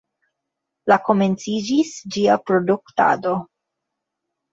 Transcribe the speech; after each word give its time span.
La 0.91 0.95
komenciĝis 1.09 1.91
ĝia 2.15 2.37
produktado. 2.47 3.35